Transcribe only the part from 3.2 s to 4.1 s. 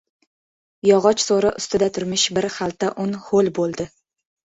ho‘l bo‘ldi.